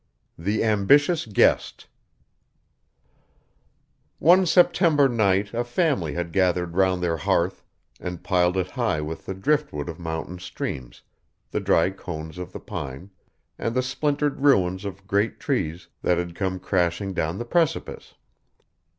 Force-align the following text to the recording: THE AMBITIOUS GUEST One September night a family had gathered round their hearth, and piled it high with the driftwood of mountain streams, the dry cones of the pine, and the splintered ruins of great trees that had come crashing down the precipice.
THE 0.39 0.63
AMBITIOUS 0.63 1.27
GUEST 1.27 1.85
One 4.17 4.47
September 4.47 5.07
night 5.07 5.53
a 5.53 5.63
family 5.63 6.15
had 6.15 6.31
gathered 6.31 6.73
round 6.75 7.03
their 7.03 7.17
hearth, 7.17 7.63
and 7.99 8.23
piled 8.23 8.57
it 8.57 8.71
high 8.71 8.99
with 9.01 9.27
the 9.27 9.35
driftwood 9.35 9.87
of 9.89 9.99
mountain 9.99 10.39
streams, 10.39 11.03
the 11.51 11.59
dry 11.59 11.91
cones 11.91 12.39
of 12.39 12.51
the 12.51 12.59
pine, 12.59 13.11
and 13.59 13.75
the 13.75 13.83
splintered 13.83 14.39
ruins 14.41 14.85
of 14.85 15.05
great 15.05 15.39
trees 15.39 15.87
that 16.01 16.17
had 16.17 16.33
come 16.33 16.57
crashing 16.59 17.13
down 17.13 17.37
the 17.37 17.45
precipice. 17.45 18.15